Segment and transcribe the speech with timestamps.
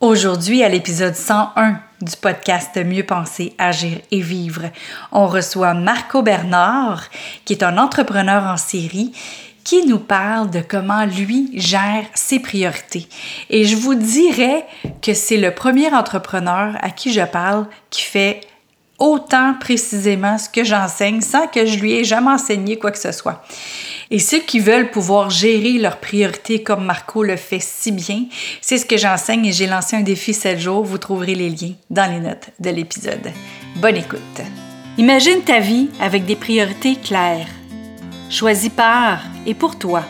[0.00, 4.62] Aujourd'hui, à l'épisode 101 du podcast Mieux penser, agir et vivre,
[5.12, 7.04] on reçoit Marco Bernard,
[7.44, 9.12] qui est un entrepreneur en série
[9.62, 13.08] qui nous parle de comment lui gère ses priorités.
[13.50, 14.64] Et je vous dirais
[15.02, 18.40] que c'est le premier entrepreneur à qui je parle qui fait
[19.00, 23.10] autant précisément ce que j'enseigne sans que je lui ai jamais enseigné quoi que ce
[23.10, 23.42] soit.
[24.10, 28.26] Et ceux qui veulent pouvoir gérer leurs priorités comme Marco le fait si bien,
[28.60, 30.84] c'est ce que j'enseigne et j'ai lancé un défi 7 jours.
[30.84, 33.32] Vous trouverez les liens dans les notes de l'épisode.
[33.76, 34.20] Bonne écoute.
[34.98, 37.46] Imagine ta vie avec des priorités claires,
[38.28, 40.02] choisies par et pour toi,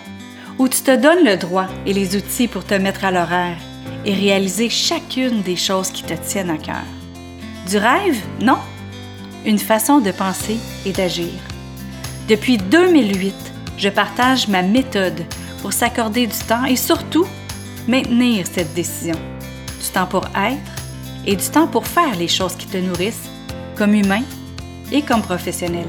[0.59, 3.59] où tu te donnes le droit et les outils pour te mettre à l'horaire
[4.05, 6.83] et réaliser chacune des choses qui te tiennent à cœur.
[7.69, 8.19] Du rêve?
[8.41, 8.59] Non?
[9.47, 11.33] Une façon de penser et d'agir.
[12.29, 13.35] Depuis 2008,
[13.79, 15.25] je partage ma méthode
[15.63, 17.27] pour s'accorder du temps et surtout
[17.89, 19.17] maintenir cette décision.
[19.83, 20.73] Du temps pour être
[21.27, 23.31] et du temps pour faire les choses qui te nourrissent,
[23.77, 24.23] comme humain
[24.93, 25.89] et comme professionnel.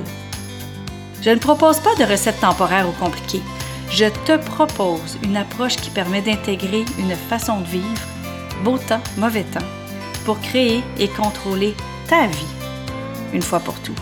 [1.22, 3.44] Je ne propose pas de recettes temporaires ou compliquées.
[3.92, 8.08] Je te propose une approche qui permet d'intégrer une façon de vivre,
[8.64, 9.68] beau temps, mauvais temps,
[10.24, 11.76] pour créer et contrôler
[12.08, 12.61] ta vie,
[13.34, 13.96] une fois pour tout.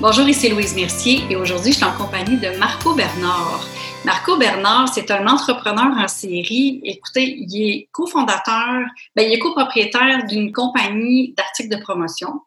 [0.00, 3.66] Bonjour, ici Louise Mercier et aujourd'hui, je suis en compagnie de Marco Bernard.
[4.04, 6.80] Marco Bernard, c'est un entrepreneur en série.
[6.84, 8.82] Écoutez, il est cofondateur,
[9.16, 12.42] ben, il est copropriétaire d'une compagnie d'articles de promotion.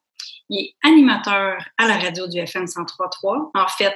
[0.49, 3.51] Il est animateur à la radio du FM 103.3.
[3.55, 3.95] En fait,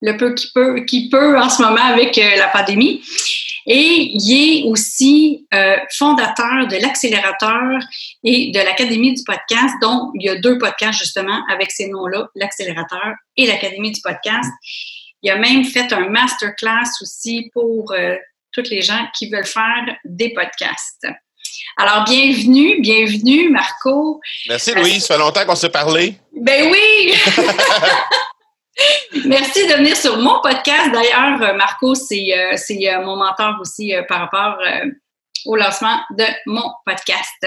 [0.00, 3.02] le peu qu'il peut, qui peut en ce moment avec euh, la pandémie.
[3.66, 7.80] Et il est aussi euh, fondateur de l'accélérateur
[8.24, 12.28] et de l'Académie du podcast, dont il y a deux podcasts justement avec ces noms-là,
[12.34, 14.50] l'accélérateur et l'Académie du podcast.
[15.22, 18.16] Il a même fait un masterclass aussi pour euh,
[18.52, 21.06] toutes les gens qui veulent faire des podcasts.
[21.76, 24.20] Alors, bienvenue, bienvenue, Marco.
[24.48, 25.04] Merci, Louise.
[25.04, 26.14] Ça fait longtemps qu'on s'est parlé.
[26.36, 27.14] Ben oui!
[29.26, 30.90] Merci de venir sur mon podcast.
[30.92, 34.58] D'ailleurs, euh, Marco, c'est euh, euh, mon mentor aussi par rapport
[35.44, 37.46] au lancement de mon podcast.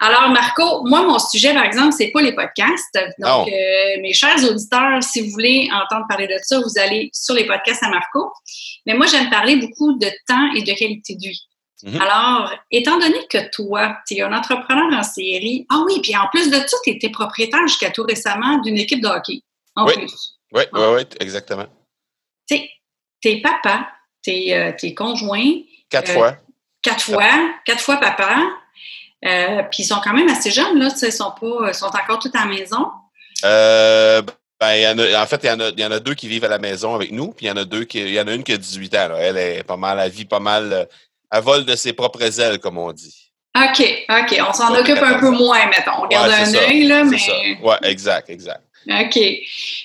[0.00, 2.98] Alors, Marco, moi, mon sujet, par exemple, c'est pas les podcasts.
[3.18, 7.46] Donc, mes chers auditeurs, si vous voulez entendre parler de ça, vous allez sur les
[7.46, 8.30] podcasts à Marco.
[8.86, 11.42] Mais moi, j'aime parler beaucoup de temps et de qualité de vie.
[11.84, 12.00] Mm-hmm.
[12.00, 16.26] Alors, étant donné que toi, tu es un entrepreneur en série, ah oui, puis en
[16.32, 19.40] plus de ça, tu étais propriétaire jusqu'à tout récemment d'une équipe de hockey.
[19.74, 20.35] En plus.
[20.52, 21.66] Oui, oui, oui, exactement.
[22.48, 22.70] Tu sais,
[23.20, 23.88] t'es papa,
[24.22, 25.52] t'es euh, es conjoint.
[25.90, 26.36] Quatre euh, fois.
[26.82, 28.38] Quatre fois, quatre fois papa.
[29.24, 30.88] Euh, puis ils sont quand même assez jeunes, là.
[31.02, 32.90] Ils sont, pas, sont encore tous à la maison.
[34.58, 36.28] Ben, y en, a, en fait, il y, en a, y en a deux qui
[36.28, 37.98] vivent à la maison avec nous, puis il y en a deux qui.
[37.98, 39.08] Il y en a une qui a 18 ans.
[39.08, 39.16] Là.
[39.18, 40.88] Elle est pas mal, elle vit pas mal.
[41.30, 43.32] Elle vole de ses propres ailes, comme on dit.
[43.54, 44.42] OK, OK.
[44.48, 46.04] On s'en occupe un peu moins, mettons.
[46.04, 47.18] On garde un œil, là, mais.
[47.62, 48.62] Oui, exact, exact.
[48.88, 49.18] OK.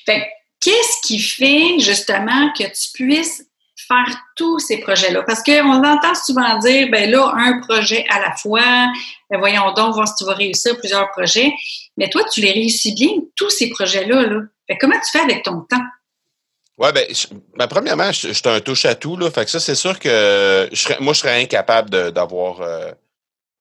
[0.06, 0.30] Fait
[0.62, 3.44] Qu'est-ce qui fait justement que tu puisses
[3.88, 5.24] faire tous ces projets-là?
[5.24, 8.88] Parce qu'on entend souvent dire, ben là, un projet à la fois,
[9.30, 11.52] ben voyons donc, voir si tu vas réussir plusieurs projets.
[11.98, 14.28] Mais toi, tu les réussis bien, tous ces projets-là.
[14.28, 14.42] Là.
[14.80, 15.84] comment tu fais avec ton temps?
[16.78, 17.06] Oui, ben,
[17.58, 19.18] ben, premièrement, je, suis un touche-à-tout.
[19.18, 20.70] Là, fait que ça, c'est sûr que
[21.02, 22.92] moi, je serais incapable d'avoir euh,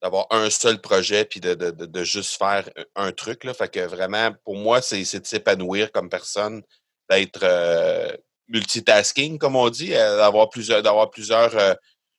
[0.02, 3.44] d'avoir un seul projet puis de, de, de, juste faire un truc.
[3.44, 3.52] Là.
[3.52, 6.62] Fait que vraiment, pour moi, c'est de s'épanouir comme personne
[7.10, 8.16] d'être euh,
[8.48, 11.74] multitasking, comme on dit, euh, d'avoir plusieurs, d'avoir plusieurs, euh,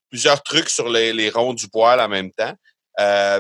[0.10, 2.54] plusieurs trucs sur les, les, ronds du poil en même temps.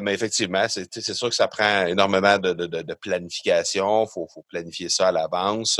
[0.01, 4.05] mais effectivement, c'est, c'est sûr que ça prend énormément de, de, planification.
[4.05, 5.79] Il faut, faut, planifier ça à l'avance.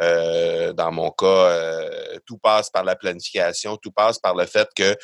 [0.00, 1.88] dans mon cas,
[2.26, 4.96] tout passe par la planification, tout passe par le fait que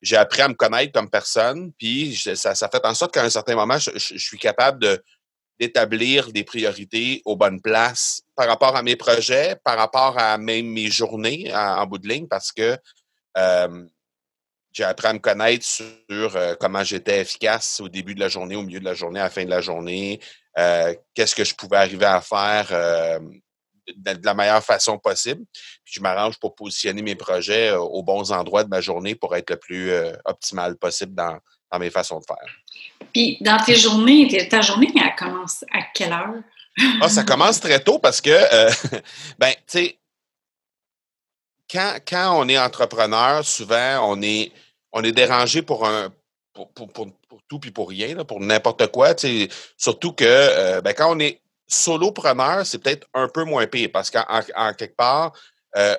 [0.00, 3.30] j'ai appris à me connaître comme personne, puis ça, ça fait en sorte qu'à un
[3.30, 5.02] certain moment, je suis capable de,
[5.62, 10.66] d'établir des priorités aux bonnes places par rapport à mes projets, par rapport à même
[10.66, 12.76] mes journées en, bout de ligne, parce que
[14.72, 18.56] j'ai appris à me connaître sur euh, comment j'étais efficace au début de la journée,
[18.56, 20.18] au milieu de la journée, à la fin de la journée,
[20.58, 23.20] euh, qu'est-ce que je pouvais arriver à faire
[23.86, 25.44] de, la meilleure façon possible.
[25.84, 29.36] Puis je m'arrange pour positionner mes projets euh, aux bons endroits de ma journée pour
[29.36, 29.92] être le plus
[30.24, 31.38] optimal possible dans,
[31.70, 32.61] dans mes façons de faire.
[33.12, 36.34] Puis dans tes journées, ta journée, elle commence à quelle heure?
[37.00, 38.70] ah, ça commence très tôt parce que, euh,
[39.38, 39.98] ben, tu sais,
[41.70, 44.52] quand, quand, on est entrepreneur, souvent, on est,
[44.92, 46.10] on est dérangé pour un.
[46.54, 47.08] Pour, pour, pour,
[47.48, 49.14] tout puis pour rien, pour n'importe quoi.
[49.78, 54.10] Surtout que euh, ben, quand on est solopreneur, c'est peut-être un peu moins pire parce
[54.10, 55.32] qu'en en, quelque part,
[55.76, 55.96] euh,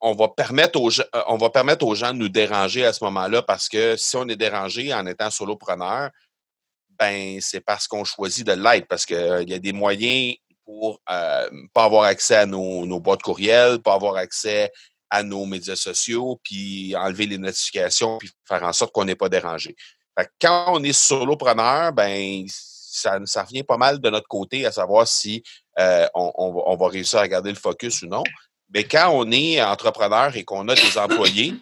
[0.00, 0.90] on va permettre aux
[1.26, 4.28] on va permettre aux gens de nous déranger à ce moment-là parce que si on
[4.28, 6.10] est dérangé en étant solopreneur,
[6.98, 10.34] ben c'est parce qu'on choisit de l'être parce qu'il y a des moyens
[10.64, 14.70] pour euh, pas avoir accès à nos, nos boîtes courriels, pas avoir accès
[15.10, 19.28] à nos médias sociaux, puis enlever les notifications, puis faire en sorte qu'on n'est pas
[19.28, 19.74] dérangé.
[20.40, 25.06] quand on est solopreneur, ben ça, ça revient pas mal de notre côté à savoir
[25.06, 25.42] si
[25.78, 28.24] euh, on, va réussir à garder le focus ou non.
[28.74, 31.54] Mais quand on est entrepreneur et qu'on a des employés,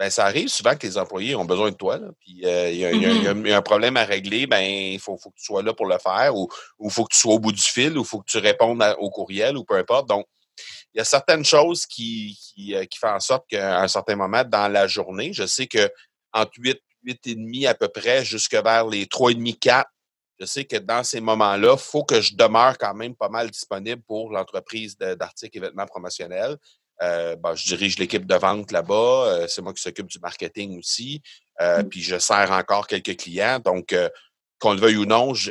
[0.00, 1.98] ben, ça arrive souvent que les employés ont besoin de toi.
[2.20, 5.62] puis il y, a un problème à régler, ben il faut, faut, que tu sois
[5.62, 6.48] là pour le faire, ou
[6.82, 8.82] il faut que tu sois au bout du fil, ou il faut que tu répondes
[8.98, 10.08] au courriel, ou peu importe.
[10.08, 10.24] Donc,
[10.94, 14.16] il y a certaines choses qui, qui, euh, qui font en sorte qu'à un certain
[14.16, 15.90] moment dans la journée, je sais que
[16.32, 19.86] entre 8, 8 et demi à peu près, jusque vers les 3 et demi, 4,
[20.38, 23.50] je sais que dans ces moments-là, il faut que je demeure quand même pas mal
[23.50, 26.56] disponible pour l'entreprise d'articles et vêtements promotionnels.
[27.02, 28.94] Euh, ben, je dirige l'équipe de vente là-bas.
[28.94, 31.22] Euh, c'est moi qui s'occupe du marketing aussi.
[31.60, 31.88] Euh, mmh.
[31.88, 33.58] Puis je sers encore quelques clients.
[33.58, 33.94] Donc,
[34.58, 35.50] qu'on le veuille ou non, je,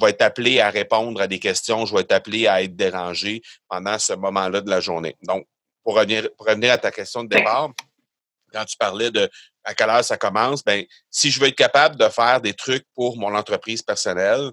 [0.00, 1.84] vais être appelé à répondre à des questions.
[1.84, 5.16] Je vais être appelé à être dérangé pendant ce moment-là de la journée.
[5.22, 5.46] Donc,
[5.84, 7.70] pour revenir, pour revenir à ta question de départ,
[8.52, 9.28] quand tu parlais de
[9.64, 12.86] à quelle heure ça commence, ben si je veux être capable de faire des trucs
[12.94, 14.50] pour mon entreprise personnelle,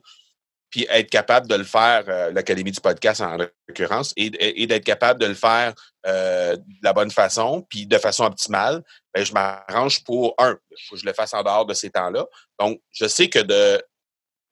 [0.74, 4.32] puis être capable de le faire, euh, l'Académie du podcast en l'occurrence, et,
[4.66, 5.72] d'être capable de le faire
[6.08, 8.82] euh, de la bonne façon, puis de façon optimale,
[9.14, 12.26] ben, je m'arrange pour, un, faut que je le fasse en dehors de ces temps-là.
[12.60, 13.84] Donc, je sais que de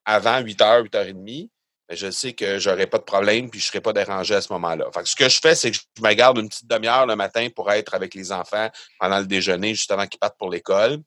[0.05, 1.49] avant 8h, 8h30,
[1.89, 4.41] ben, je sais que j'aurai pas de problème, puis je ne serai pas dérangé à
[4.41, 4.91] ce moment-là.
[4.93, 7.47] Fait ce que je fais, c'est que je me garde une petite demi-heure le matin
[7.55, 8.69] pour être avec les enfants
[8.99, 10.99] pendant le déjeuner, juste avant qu'ils partent pour l'école.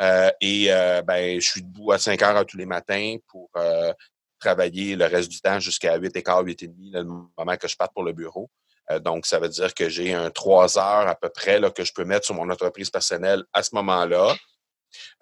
[0.00, 0.66] Euh, et
[1.06, 3.50] ben, je suis debout à 5 heures tous les matins pour
[4.42, 7.68] travailler le reste du temps jusqu'à 8 et quart, 8 et demi, le moment que
[7.68, 8.50] je parte pour le bureau.
[8.90, 11.84] Euh, donc, ça veut dire que j'ai un 3 heures à peu près là, que
[11.84, 14.34] je peux mettre sur mon entreprise personnelle à ce moment-là.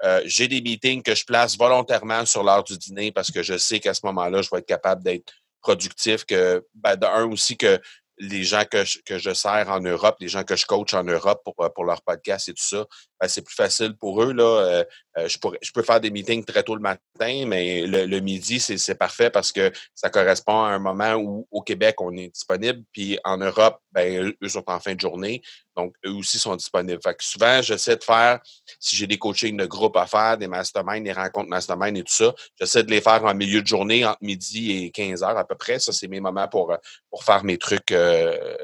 [0.04, 3.56] Euh, j'ai des meetings que je place volontairement sur l'heure du dîner parce que je
[3.56, 7.80] sais qu'à ce moment-là, je vais être capable d'être productif, que ben, d'un aussi que
[8.20, 11.04] les gens que je, que je sers en Europe, les gens que je coach en
[11.04, 12.86] Europe pour, pour leur podcast et tout ça,
[13.20, 14.32] ben, c'est plus facile pour eux.
[14.32, 14.44] Là.
[14.44, 14.84] Euh,
[15.18, 18.60] euh, je, pourrais, je peux faire des meetings très tôt le matin, mais le, midi,
[18.60, 22.82] c'est parfait parce que ça correspond à un moment où au Québec, on est disponible,
[22.92, 25.42] puis en Europe, ben, eux sont en fin de journée.
[25.76, 27.00] Donc, eux aussi sont disponibles.
[27.02, 28.40] Fait que souvent, j'essaie de faire,
[28.78, 32.12] si j'ai des coachings de groupe à faire, des masterminds, des rencontres mastermind et tout
[32.12, 35.46] ça, j'essaie de les faire en milieu de journée, entre midi et 15 heures à
[35.46, 35.78] peu près.
[35.78, 36.76] Ça, c'est mes moments pour,
[37.08, 38.56] pour faire mes trucs euh,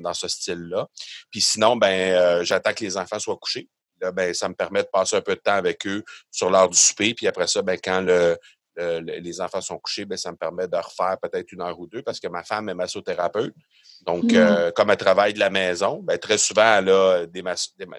[0.00, 0.88] dans, ce style-là.
[1.30, 3.68] Puis sinon, ben, euh, j'attends que les enfants soient couchés.
[4.00, 6.68] Là, ben, ça me permet de passer un peu de temps avec eux sur l'heure
[6.68, 7.14] du souper.
[7.14, 8.36] Puis après ça, ben, quand le,
[8.76, 12.02] les enfants sont couchés, ben, ça me permet de refaire peut-être une heure ou deux
[12.02, 13.54] parce que ma femme est massothérapeute.
[14.02, 14.36] Donc, mmh.
[14.36, 17.42] euh, comme elle travaille de la maison, ben, très souvent, elle a des,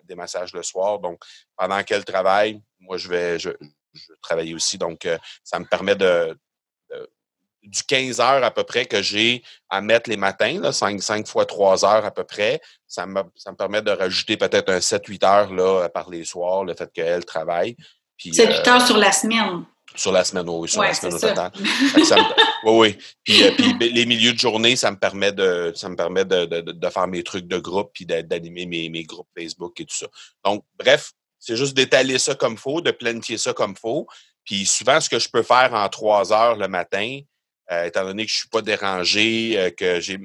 [0.03, 0.99] des, massages le soir.
[0.99, 1.19] Donc,
[1.55, 3.49] pendant qu'elle travaille, moi, je vais, je,
[4.21, 4.77] travailler aussi.
[4.77, 6.37] Donc, euh, ça me permet de,
[7.63, 11.27] du 15 heures à peu près que j'ai à mettre les matins, là, 5, 5
[11.27, 14.79] fois 3 heures à peu près, ça me, ça me permet de rajouter peut-être un
[14.79, 17.75] 7-8 heures là, par les soirs, le fait qu'elle travaille.
[18.19, 19.65] 7-8 heures sur la semaine.
[19.95, 21.51] Sur la semaine, oui, sur la semaine au total.
[22.65, 22.97] oui, oui.
[23.23, 26.45] Puis, euh, puis, les milieux de journée, ça me permet de, ça me permet de,
[26.45, 29.95] de, de faire mes trucs de groupe puis d'animer mes, mes groupes Facebook et tout
[29.95, 30.07] ça.
[30.43, 34.07] Donc, bref, c'est juste d'étaler ça comme faut, de planifier ça comme faut.
[34.43, 37.19] Puis souvent, ce que je peux faire en trois heures le matin,
[37.71, 40.19] euh, étant donné que je suis pas dérangé, euh, que j'ai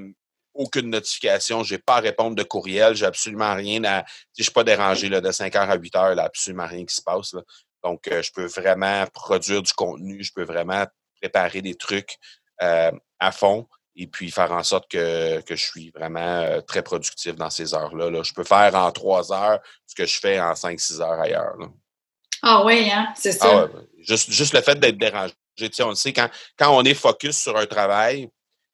[0.55, 4.05] aucune notification, j'ai pas à répondre de courriel, j'ai absolument rien à.
[4.33, 6.85] Si je suis pas dérangé là, de 5 heures à 8 heures, là, absolument rien
[6.85, 7.33] qui se passe.
[7.33, 7.43] Là.
[7.85, 10.87] Donc, euh, je peux vraiment produire du contenu, je peux vraiment
[11.21, 12.17] préparer des trucs
[13.19, 17.51] à fond et puis faire en sorte que, que je suis vraiment très productif dans
[17.51, 18.09] ces heures-là.
[18.09, 18.23] Là.
[18.23, 21.57] Je peux faire en trois heures ce que je fais en 5-6 heures ailleurs.
[21.59, 21.67] Là.
[22.43, 23.13] Ah oui, hein?
[23.17, 23.69] c'est ça.
[23.69, 25.35] Ah juste, juste le fait d'être dérangé
[25.81, 28.29] on le sait, quand, quand on est focus sur un travail,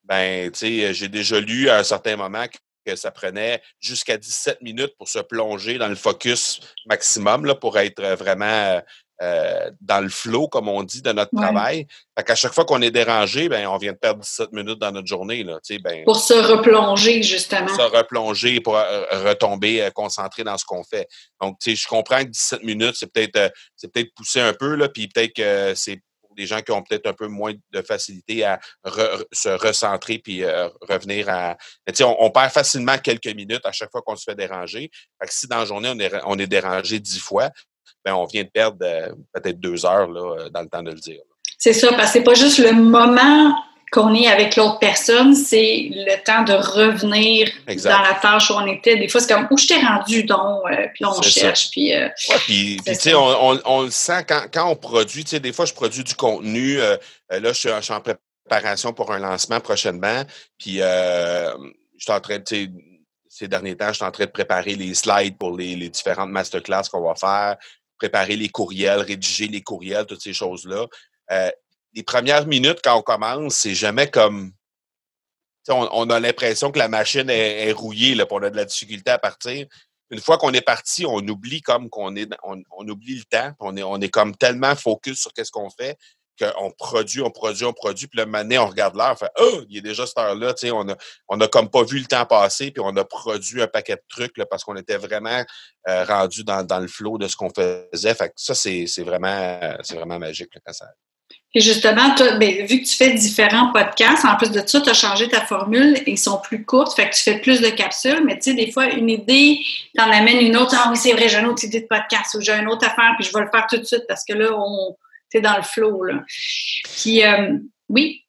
[0.05, 2.47] ben, j'ai déjà lu à un certain moment
[2.93, 7.79] que ça prenait jusqu'à 17 minutes pour se plonger dans le focus maximum là, pour
[7.79, 8.81] être vraiment
[9.21, 11.89] euh, dans le flow, comme on dit, de notre travail.
[12.17, 14.93] Fait qu'à chaque fois qu'on est dérangé, ben, on vient de perdre 17 minutes dans
[14.93, 15.43] notre journée.
[15.43, 17.67] Là, ben, pour se replonger, justement.
[17.67, 21.09] Pour se replonger, pour euh, retomber euh, concentré dans ce qu'on fait.
[21.41, 25.09] Donc, je comprends que 17 minutes, c'est peut-être c'est peut-être poussé un peu, là, puis
[25.09, 26.01] peut-être que c'est
[26.39, 28.61] des gens qui ont peut-être un peu moins de facilité à
[29.33, 31.57] se recentrer puis euh, revenir à.
[32.01, 34.91] On, on, perd facilement quelques minutes à chaque fois qu'on se fait déranger.
[35.21, 35.93] Fait si dans la journée,
[36.25, 37.51] on est, dérangé dix fois,
[38.05, 41.01] ben on vient de perdre euh, peut-être deux heures euh, dans le temps de le
[41.01, 41.21] dire.
[41.59, 43.53] C'est ça, parce que c'est pas juste le moment
[43.91, 48.67] qu'on est avec l'autre personne, c'est le temps de revenir dans la tâche où on
[48.67, 48.97] était.
[48.97, 51.71] Des fois, c'est comme où je t'ai rendu donc, euh, puis on cherche.
[51.71, 52.09] Puis, euh,
[52.47, 55.25] puis, tu sais, on, le sent quand, quand on produit.
[55.25, 56.81] Tu sais, des fois, je produis du contenu.
[56.81, 56.97] Euh,
[57.31, 60.23] là, je suis, en préparation pour un lancement prochainement.
[60.59, 61.55] Puis, je
[61.99, 62.45] suis en train de,
[63.29, 66.31] ces derniers temps, je suis en train de préparer les slides pour les, les différentes
[66.31, 67.57] masterclass qu'on va faire,
[67.99, 70.87] préparer les courriels, rédiger les courriels, toutes ces choses-là
[71.99, 74.53] les premières minutes quand on commence, c'est jamais comme.
[75.69, 79.19] On, a l'impression que la machine est, rouillée, là, on a de la difficulté à
[79.19, 79.67] partir.
[80.11, 83.53] Une fois qu'on est parti, on oublie comme qu'on est, on, oublie le temps.
[83.61, 85.99] On est, on est comme tellement focus sur qu'est-ce qu'on fait
[86.41, 89.63] qu'on produit, on produit, on produit, puis le matin, on regarde l'heure, on fait Oh,
[89.69, 90.97] il est déjà cette heure-là, on a,
[91.29, 94.03] on a comme pas vu le temps passer, puis on a produit un paquet de
[94.09, 95.45] trucs parce qu'on était vraiment
[95.89, 98.15] euh, rendu dans, le flot de ce qu'on faisait.
[98.15, 99.59] Fait que ça, c'est vraiment,
[99.91, 100.87] vraiment magique là, quand ça
[101.55, 104.95] et justement, ben, vu que tu fais différents podcasts, en plus de ça, tu as
[104.95, 108.39] changé ta formule, ils sont plus courtes, fait que tu fais plus de capsules, mais
[108.39, 109.59] tu sais, des fois, une idée,
[109.95, 112.35] tu en amènes une autre, ah oui, c'est vrai, j'ai une autre idée de podcast
[112.35, 114.35] ou j'ai une autre affaire, puis je vais le faire tout de suite parce que
[114.35, 114.95] là, on
[115.33, 116.05] es dans le flow.
[116.05, 116.23] Là.
[116.85, 117.59] Puis, euh,
[117.89, 118.25] oui?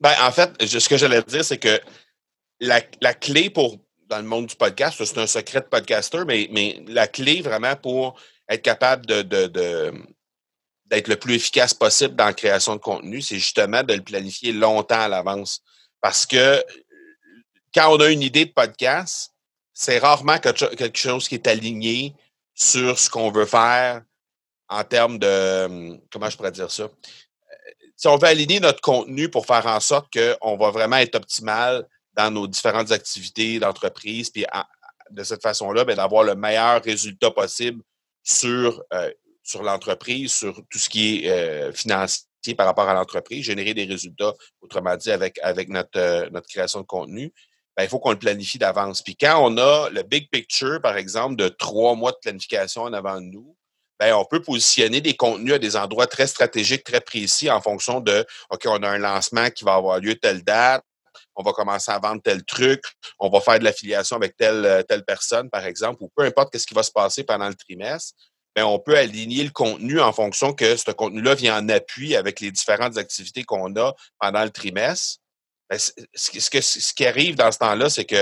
[0.00, 1.78] Ben, en fait, ce que j'allais dire, c'est que
[2.60, 3.76] la, clé pour,
[4.08, 7.76] dans le monde du podcast, c'est un secret de podcaster, mais, mais la clé vraiment
[7.76, 9.22] pour être capable de
[10.86, 14.52] d'être le plus efficace possible dans la création de contenu, c'est justement de le planifier
[14.52, 15.62] longtemps à l'avance.
[16.00, 16.62] Parce que
[17.74, 19.32] quand on a une idée de podcast,
[19.72, 22.14] c'est rarement quelque chose qui est aligné
[22.54, 24.02] sur ce qu'on veut faire
[24.68, 26.88] en termes de, comment je pourrais dire ça?
[27.96, 31.86] Si on veut aligner notre contenu pour faire en sorte qu'on va vraiment être optimal
[32.14, 34.44] dans nos différentes activités d'entreprise, puis
[35.10, 37.82] de cette façon-là, ben, d'avoir le meilleur résultat possible
[38.22, 39.10] sur euh,
[39.46, 42.26] sur l'entreprise, sur tout ce qui est euh, financier
[42.56, 46.80] par rapport à l'entreprise, générer des résultats, autrement dit, avec, avec notre, euh, notre création
[46.80, 47.32] de contenu,
[47.76, 49.02] ben, il faut qu'on le planifie d'avance.
[49.02, 52.92] Puis quand on a le big picture, par exemple, de trois mois de planification en
[52.92, 53.56] avant de nous,
[54.00, 58.00] ben, on peut positionner des contenus à des endroits très stratégiques, très précis en fonction
[58.00, 60.84] de, OK, on a un lancement qui va avoir lieu telle date,
[61.36, 62.82] on va commencer à vendre tel truc,
[63.18, 66.66] on va faire de l'affiliation avec telle, telle personne, par exemple, ou peu importe ce
[66.66, 68.14] qui va se passer pendant le trimestre.
[68.56, 72.40] Ben, on peut aligner le contenu en fonction que ce contenu-là vient en appui avec
[72.40, 75.20] les différentes activités qu'on a pendant le trimestre.
[75.68, 78.16] Ben, ce, qui arrive dans ce temps-là, c'est que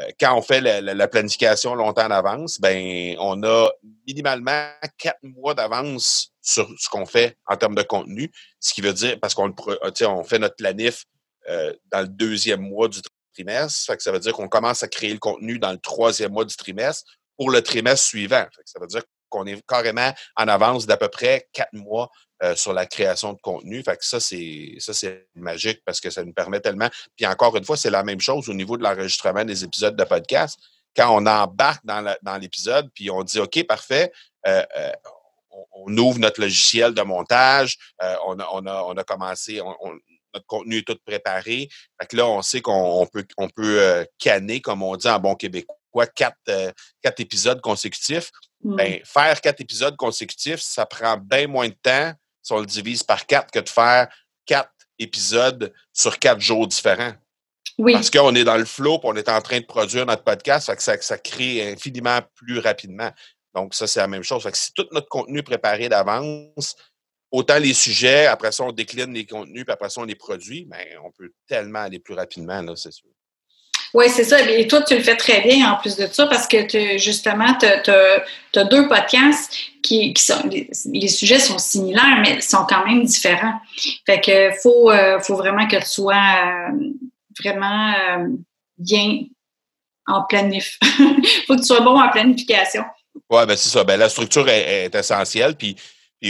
[0.00, 3.70] euh, quand on fait la, planification longtemps en avance, ben on a
[4.06, 4.68] minimalement
[4.98, 9.18] quatre mois d'avance sur ce qu'on fait en termes de contenu, ce qui veut dire
[9.18, 11.06] parce qu'on on fait notre planif
[11.48, 13.00] euh, dans le deuxième mois du
[13.34, 16.56] trimestre, ça veut dire qu'on commence à créer le contenu dans le troisième mois du
[16.56, 18.46] trimestre pour le trimestre suivant.
[18.66, 22.10] ça veut dire qu'on est carrément en avance d'à peu près quatre mois
[22.42, 23.82] euh, sur la création de contenu.
[23.82, 26.88] Fait que ça, c'est ça, c'est magique parce que ça nous permet tellement.
[27.14, 30.04] Puis encore une fois, c'est la même chose au niveau de l'enregistrement des épisodes de
[30.04, 30.58] podcast.
[30.96, 34.10] Quand on embarque dans l'épisode, puis on dit OK, parfait,
[34.46, 34.92] euh, euh,
[35.72, 39.60] on, ouvre notre logiciel de montage, on a, on, a, on, a, commencé,
[40.32, 41.68] notre contenu est tout préparé.
[42.00, 45.34] Fait que là, on sait qu'on peut, on peut canner, comme on dit en bon
[45.34, 46.38] québécois, quatre,
[47.02, 48.30] quatre épisodes consécutifs.
[48.62, 49.04] Ben, mmh.
[49.04, 52.12] faire quatre épisodes consécutifs, ça prend bien moins de temps
[52.42, 54.08] si on le divise par quatre que de faire
[54.44, 57.14] quatre épisodes sur quatre jours différents.
[57.78, 57.94] Oui.
[57.94, 60.76] Parce qu'on est dans le flow, on est en train de produire notre podcast, fait
[60.76, 63.10] que ça, ça crée infiniment plus rapidement.
[63.54, 64.42] Donc, ça, c'est la même chose.
[64.42, 66.76] Fait que si tout notre contenu est préparé d'avance,
[67.30, 70.66] autant les sujets, après ça, on décline les contenus, puis après ça, on les produit,
[70.70, 73.08] mais ben, on peut tellement aller plus rapidement, là, c'est sûr.
[73.92, 74.40] Oui, c'est ça.
[74.48, 77.90] Et toi, tu le fais très bien en plus de ça parce que justement, tu
[77.90, 80.48] as, deux podcasts qui, sont.
[80.48, 83.60] Les, sujets sont similaires, mais sont quand même différents.
[84.06, 86.90] Fait que faut, euh, faut vraiment que tu sois euh,
[87.42, 88.28] vraiment euh,
[88.78, 89.24] bien
[90.06, 90.78] en planif.
[91.46, 92.84] faut que tu sois bon en planification.
[93.28, 93.82] Oui, ben c'est ça.
[93.82, 95.56] Ben, la structure est, essentielle.
[95.56, 95.74] Puis,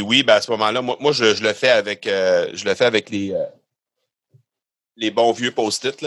[0.01, 3.11] oui, ben, à ce moment-là, moi, moi je, le fais avec je le fais avec
[3.11, 3.35] les,
[4.97, 6.07] les bons vieux post-it.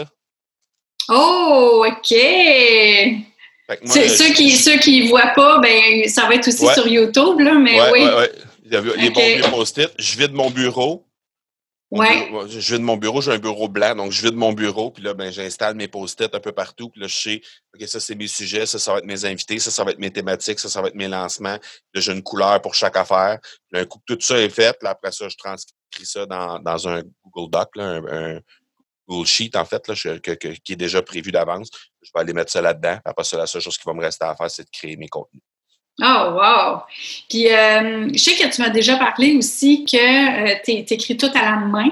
[1.08, 1.14] Là.
[1.16, 2.14] Oh, OK!
[3.86, 7.80] ceux, qui ceux qui voient pas, ben, ça va être aussi sur YouTube, là, mais
[7.90, 8.06] oui.
[8.64, 9.90] Les bons vieux post-it.
[9.98, 11.06] Je vide mon bureau.
[11.90, 12.28] Ouais.
[12.48, 15.14] Je vide mon bureau, j'ai un bureau blanc, donc je vide mon bureau, puis là,
[15.14, 17.40] ben, j'installe mes post-it un peu partout, puis là, je sais,
[17.72, 20.00] OK, ça, c'est mes sujets, ça, ça va être mes invités, ça, ça va être
[20.00, 21.56] mes thématiques, ça, ça va être mes lancements.
[21.94, 23.38] Là, j'ai une couleur pour chaque affaire.
[23.70, 26.58] Puis, un coup que tout ça est fait, là, après ça, je transcris ça dans,
[26.58, 28.40] dans un Google Doc, là, un,
[29.08, 31.68] Google Sheet, en fait, là, qui est déjà prévu d'avance.
[32.02, 32.98] Je vais aller mettre ça là-dedans.
[33.04, 35.08] Après ça, la seule chose qui va me rester à faire, c'est de créer mes
[35.08, 35.42] contenus.
[36.02, 36.80] Oh, wow!
[37.28, 41.30] Puis, euh, je sais que tu m'as déjà parlé aussi que euh, tu écris tout
[41.34, 41.88] à la main.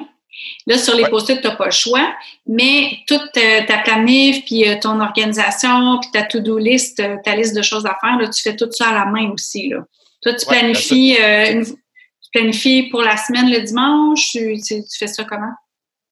[0.67, 2.15] Là, sur les post-it, tu n'as pas le choix,
[2.47, 7.87] mais toute ta planif, puis ton organisation, puis ta to-do list, ta liste de choses
[7.87, 9.69] à faire, là, tu fais tout ça à la main aussi.
[9.69, 9.85] Là.
[10.23, 15.53] Toi, tu planifies, tu planifies pour la semaine le dimanche, tu, tu fais ça comment?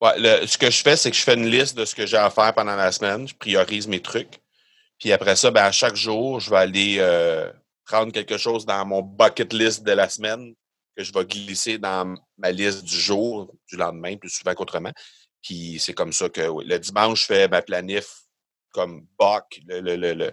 [0.01, 2.17] Ouais, ce que je fais, c'est que je fais une liste de ce que j'ai
[2.17, 3.27] à faire pendant la semaine.
[3.27, 4.41] Je priorise mes trucs.
[4.97, 7.51] Puis après ça, ben, à chaque jour, je vais aller euh,
[7.85, 10.55] prendre quelque chose dans mon bucket list de la semaine
[10.97, 14.91] que je vais glisser dans ma liste du jour, du lendemain, plus souvent qu'autrement.
[15.41, 16.65] Puis c'est comme ça que oui.
[16.65, 18.21] le dimanche, je fais ma planif
[18.73, 20.31] comme buck, le, le, le,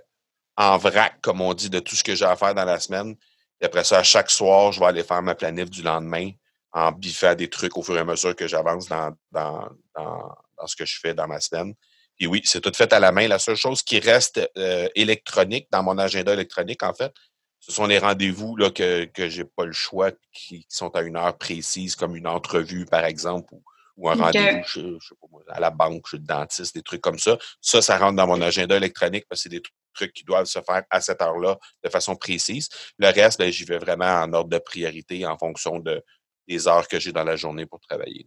[0.56, 3.16] en vrac, comme on dit, de tout ce que j'ai à faire dans la semaine.
[3.60, 6.30] Et après ça, à chaque soir, je vais aller faire ma planif du lendemain
[6.72, 10.76] en biffant des trucs au fur et à mesure que j'avance dans, dans, dans, ce
[10.76, 11.74] que je fais dans ma semaine.
[12.16, 13.28] Puis oui, c'est tout fait à la main.
[13.28, 17.12] La seule chose qui reste euh, électronique dans mon agenda électronique, en fait,
[17.60, 21.16] ce sont les rendez-vous là, que, que j'ai pas le choix, qui, sont à une
[21.16, 23.54] heure précise, comme une entrevue, par exemple,
[23.96, 27.18] ou, un rendez-vous je, sais pas, à la banque, chez le dentiste, des trucs comme
[27.18, 27.36] ça.
[27.60, 30.60] Ça, ça rentre dans mon agenda électronique parce que c'est des trucs qui doivent se
[30.60, 32.68] faire à cette heure-là de façon précise.
[32.98, 36.02] Le reste, ben, j'y vais vraiment en ordre de priorité en fonction de,
[36.48, 38.26] des heures que j'ai dans la journée pour travailler.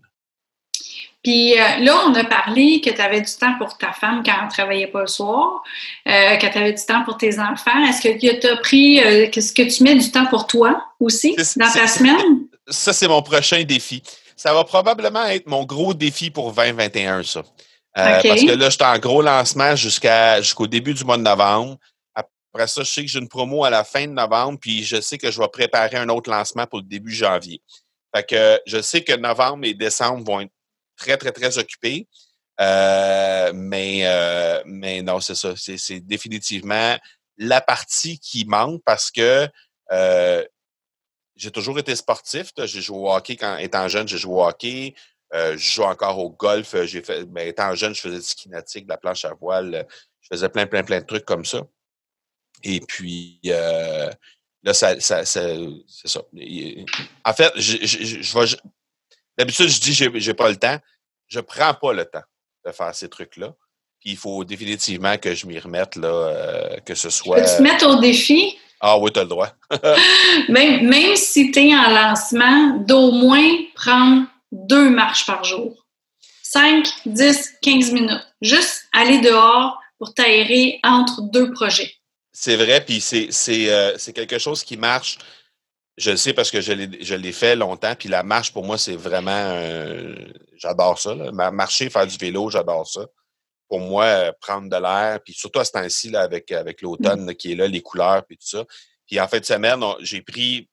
[1.24, 4.34] Puis euh, là, on a parlé que tu avais du temps pour ta femme quand
[4.40, 5.62] elle ne travaillait pas le soir,
[6.08, 7.86] euh, que tu avais du temps pour tes enfants.
[7.88, 11.36] Est-ce que tu as pris, euh, ce que tu mets du temps pour toi aussi
[11.58, 12.48] dans ta semaine?
[12.68, 14.02] Ça, c'est mon prochain défi.
[14.36, 17.44] Ça va probablement être mon gros défi pour 2021, ça.
[17.94, 21.78] Parce que là, je suis en gros lancement jusqu'à jusqu'au début du mois de novembre.
[22.16, 25.02] Après ça, je sais que j'ai une promo à la fin de novembre, puis je
[25.02, 27.62] sais que je vais préparer un autre lancement pour le début janvier.
[28.16, 30.52] Fait que je sais que novembre et décembre vont être
[30.98, 32.08] très, très, très occupés.
[32.60, 35.54] Euh, mais, euh, mais non, c'est ça.
[35.56, 36.98] C'est définitivement
[37.38, 39.48] la partie qui manque parce que
[39.92, 40.46] euh,
[41.36, 42.52] j'ai toujours été sportif.
[42.58, 44.94] J'ai joué au hockey quand étant jeune, j'ai joué au hockey.
[45.34, 46.76] je joue encore au golf.
[46.86, 49.88] J'ai fait, ben, étant jeune, je faisais du ski nautique, de la planche à voile.
[50.20, 51.64] Je faisais plein, plein, plein de trucs comme ça.
[52.64, 53.42] Et puis,
[54.64, 55.58] Là, ça, ça, c'est
[56.06, 56.22] ça.
[57.26, 58.56] En fait, je, je, je,
[59.38, 60.78] d'habitude, je dis j'ai, j'ai pas le temps.
[61.28, 62.24] Je prends pas le temps
[62.66, 63.54] de faire ces trucs-là.
[64.00, 67.38] Puis il faut définitivement que je m'y remette, là, euh, que ce soit.
[67.38, 68.58] Peux-tu te mettre au défi?
[68.80, 69.54] Ah oui, tu as le droit.
[70.50, 75.86] même, même si tu es en lancement, d'au moins prendre deux marches par jour.
[76.44, 78.28] 5, 10, 15 minutes.
[78.42, 81.94] Juste aller dehors pour t'aérer entre deux projets.
[82.44, 85.20] C'est vrai, puis euh, c'est quelque chose qui marche.
[85.96, 86.74] Je le sais parce que je
[87.14, 89.56] l'ai fait longtemps, puis la marche, pour moi, c'est vraiment...
[90.56, 91.14] j'adore ça.
[91.52, 93.06] Marcher, faire du vélo, j'adore ça.
[93.70, 96.86] Pour moi, euh, prendre de l'air, puis surtout à ce temps-ci, avec, avec mmh.
[96.86, 98.66] l'automne qui est là, les couleurs, puis tout ça.
[99.06, 100.68] Puis en fin de semaine, j'ai pris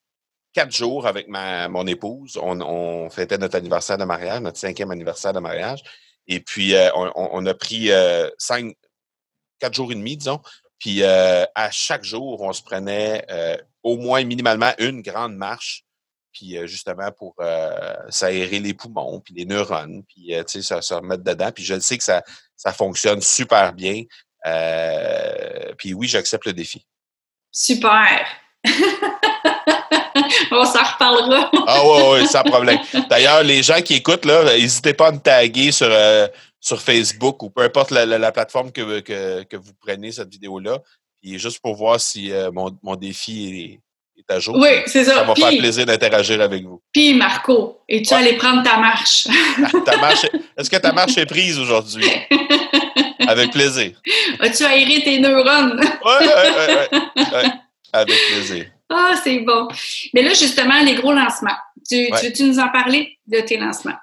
[0.55, 2.39] quatre jours avec ma, mon épouse.
[2.41, 5.83] On, fêtait notre anniversaire de mariage, notre cinquième anniversaire de mariage.
[6.29, 7.91] Et puis, euh, on, a pris
[8.39, 8.75] cinq,
[9.59, 10.41] quatre jours et demi, disons,
[10.79, 15.85] puis euh, à chaque jour, on se prenait euh, au moins minimalement une grande marche,
[16.33, 17.35] puis euh, justement pour
[18.09, 21.51] s'aérer les poumons, puis les neurones, puis tu sais, se remettre dedans.
[21.53, 22.23] Puis je sais que ça,
[22.57, 24.05] ça fonctionne super bien.
[25.77, 26.87] puis oui, j'accepte le défi.
[27.51, 28.27] Super!
[30.51, 31.51] on s'en reparlera.
[31.67, 32.79] ah oui, oui, sans problème.
[33.09, 35.89] D'ailleurs, les gens qui écoutent, là, n'hésitez pas à me taguer sur,
[36.61, 40.79] sur Facebook ou peu importe la, plateforme que, que, vous prenez cette vidéo-là.
[41.21, 43.81] Puis juste pour voir si euh, mon, mon, défi
[44.17, 44.57] est, à jour.
[44.57, 45.15] Oui, c'est ça.
[45.15, 46.83] Ça va faire plaisir d'interagir avec vous.
[46.93, 49.27] Puis Marco, es-tu allé prendre ta marche?
[49.85, 52.05] ta marche est-ce que ta marche est prise aujourd'hui?
[53.27, 54.01] avec plaisir.
[54.41, 55.81] As-tu aéré tes neurones?
[55.81, 56.27] oui, oui,
[56.69, 57.23] oui.
[57.33, 57.51] Ouais.
[57.93, 58.67] Avec plaisir.
[58.91, 59.69] Ah, c'est bon.
[60.15, 61.57] Mais là, justement, les gros lancements.
[61.89, 63.97] Tu, tu veux-tu nous en parler de tes lancements?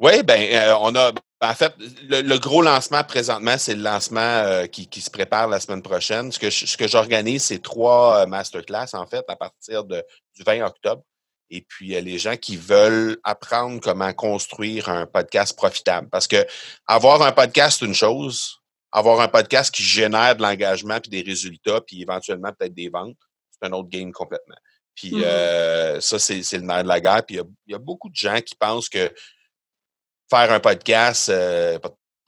[0.00, 1.72] Oui, bien, euh, on a en fait,
[2.08, 6.32] le, gros lancement présentement, c'est le lancement euh, qui, se prépare la semaine prochaine.
[6.32, 10.42] Ce que, ce que j'organise, c'est trois euh, masterclass, en fait, à partir de, du
[10.42, 11.02] 20 octobre.
[11.50, 16.08] Et puis, euh, les gens qui veulent apprendre comment construire un podcast profitable.
[16.10, 16.44] Parce que
[16.86, 18.56] avoir un podcast, c'est une chose.
[18.90, 23.16] Avoir un podcast qui génère de l'engagement, puis des résultats, puis éventuellement peut-être des ventes,
[23.50, 24.56] c'est un autre game complètement.
[24.94, 27.22] Puis mmh ça, c'est le nerf de la guerre.
[27.24, 29.12] Puis il y, a beaucoup de gens qui pensent que
[30.30, 31.78] faire un podcast, euh,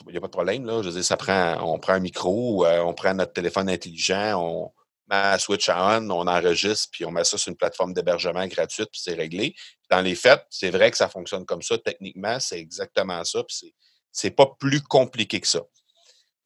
[0.07, 0.65] il n'y a pas de problème.
[0.65, 0.83] Là.
[0.83, 4.41] Je veux dire, ça prend, on prend un micro, euh, on prend notre téléphone intelligent,
[4.43, 4.73] on
[5.09, 8.89] met un switch on, on enregistre, puis on met ça sur une plateforme d'hébergement gratuite,
[8.91, 9.55] puis c'est réglé.
[9.91, 11.77] Dans les faits, c'est vrai que ça fonctionne comme ça.
[11.79, 13.75] Techniquement, c'est exactement ça, puis
[14.13, 15.61] c'est pas plus compliqué que ça.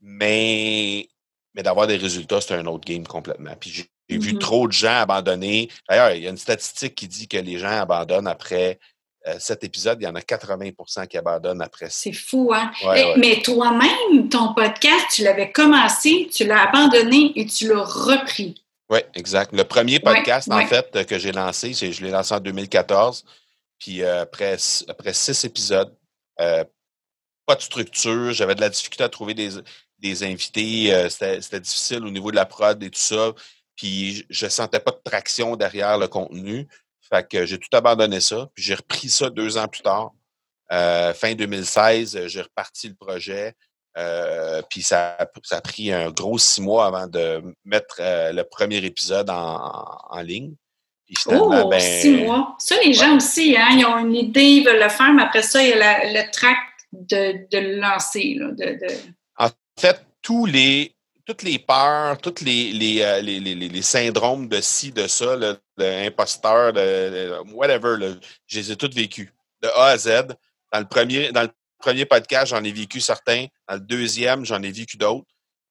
[0.00, 1.08] Mais,
[1.54, 3.54] mais d'avoir des résultats, c'est un autre game complètement.
[3.58, 3.70] Puis
[4.08, 4.38] j'ai vu mm-hmm.
[4.38, 5.70] trop de gens abandonner.
[5.88, 8.78] D'ailleurs, il y a une statistique qui dit que les gens abandonnent après
[9.38, 12.70] cet épisode, il y en a 80% qui abandonnent après C'est fou, hein?
[13.16, 18.62] Mais toi-même, ton podcast, tu l'avais commencé, tu l'as abandonné et tu l'as repris.
[18.90, 19.52] Oui, exact.
[19.54, 23.24] Le premier podcast, en fait, que j'ai lancé, je l'ai lancé en 2014.
[23.78, 24.56] Puis après,
[24.88, 25.94] après six épisodes,
[26.36, 29.50] pas de structure, j'avais de la difficulté à trouver des,
[29.98, 33.32] des invités, c'était difficile au niveau de la prod et tout ça.
[33.76, 36.68] Puis je sentais pas de traction derrière le contenu.
[37.08, 38.48] Fait que j'ai tout abandonné ça.
[38.54, 40.12] Puis j'ai repris ça deux ans plus tard.
[40.70, 43.54] fin 2016, j'ai reparti le projet.
[44.70, 49.30] puis ça, ça, a pris un gros six mois avant de mettre le premier épisode
[49.30, 50.54] en, ligne.
[51.28, 52.56] oh, ben, six mois.
[52.58, 55.42] Ça, les gens aussi, hein, ils ont une idée, ils veulent le faire, mais après
[55.42, 56.58] ça, il y a le track
[56.92, 58.36] de, de le lancer.
[58.38, 58.94] Là, de, de...
[59.36, 60.94] En fait, tous les,
[61.26, 65.36] toutes les peurs, tous les, les, euh, les, les, syndromes de ci, de ça,
[65.76, 67.96] l'imposteur, de, whatever,
[68.46, 69.32] je les ai tous vécus,
[69.62, 70.08] de A à Z.
[70.72, 73.46] Dans le premier, dans le premier podcast, j'en ai vécu certains.
[73.68, 75.26] Dans le deuxième, j'en ai vécu d'autres.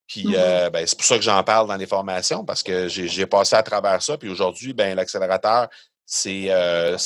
[0.08, 0.36] Puis mm-hmm.
[0.38, 3.56] euh, ben, c'est pour ça que j'en parle dans les formations, parce que j'ai passé
[3.56, 4.18] à travers ça.
[4.18, 5.70] Puis aujourd'hui, ben, l'accélérateur,
[6.06, 6.98] c'est euh,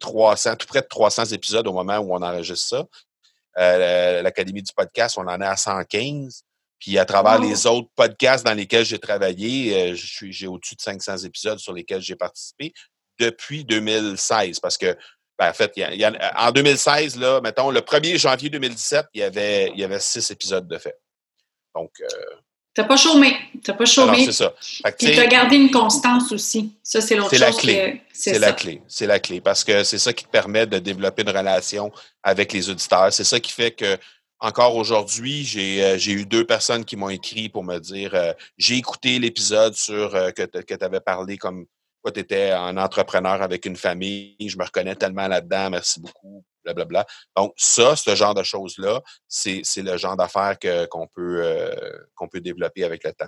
[0.00, 2.84] 300, tout près de 300 épisodes au moment où on enregistre ça.
[3.58, 6.44] Euh, L'Académie du podcast, on en est à 115.
[6.84, 11.16] Puis à travers les autres podcasts dans lesquels j'ai travaillé, euh, j'ai au-dessus de 500
[11.24, 12.74] épisodes sur lesquels j'ai participé
[13.18, 14.60] depuis 2016.
[14.60, 14.94] Parce que,
[15.38, 15.72] ben, en fait,
[16.36, 20.30] en 2016, là, mettons, le 1er janvier 2017, il y avait, il y avait six
[20.30, 20.94] épisodes de fait.
[21.74, 21.90] Donc.
[22.02, 22.06] Euh,
[22.74, 23.34] T'as pas chômé.
[23.62, 24.26] T'as pas chômé.
[24.26, 24.52] c'est ça.
[24.98, 26.74] tu as gardé une constance aussi.
[26.82, 27.40] Ça, c'est l'autre chose.
[27.40, 28.02] La clé.
[28.12, 28.82] C'est la clé.
[28.88, 29.40] C'est la clé.
[29.40, 31.90] Parce que c'est ça qui te permet de développer une relation
[32.22, 33.10] avec les auditeurs.
[33.10, 33.96] C'est ça qui fait que
[34.40, 38.76] encore aujourd'hui, euh, j'ai eu deux personnes qui m'ont écrit pour me dire euh, j'ai
[38.76, 41.66] écouté l'épisode sur euh, que, tu avais parlé comme
[42.02, 46.44] quoi tu étais un entrepreneur avec une famille, je me reconnais tellement là-dedans, merci beaucoup,
[46.62, 47.06] blablabla.
[47.34, 50.58] Donc, ça, ce genre de choses-là, c'est le genre d'affaires
[50.90, 51.70] qu'on peut,
[52.14, 53.24] qu'on peut développer avec le temps.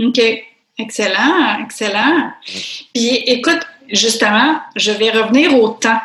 [0.00, 0.20] OK.
[0.78, 2.28] Excellent, excellent.
[2.28, 2.32] Mmh.
[2.94, 6.00] Puis écoute, justement, je vais revenir au temps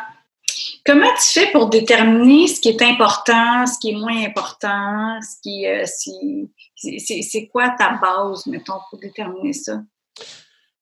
[0.88, 5.36] Comment tu fais pour déterminer ce qui est important, ce qui est moins important, ce
[5.42, 9.82] qui, euh, c'est quoi ta base, mettons, pour déterminer ça?